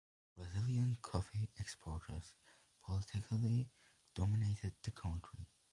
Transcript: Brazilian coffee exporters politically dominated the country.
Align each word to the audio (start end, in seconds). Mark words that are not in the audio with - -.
Brazilian 0.35 0.97
coffee 0.99 1.51
exporters 1.59 2.33
politically 2.81 3.69
dominated 4.15 4.73
the 4.81 4.89
country. 4.89 5.45